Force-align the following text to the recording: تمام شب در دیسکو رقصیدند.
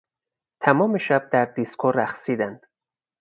تمام 0.61 0.97
شب 0.97 1.29
در 1.31 1.45
دیسکو 1.45 1.91
رقصیدند. 1.91 2.63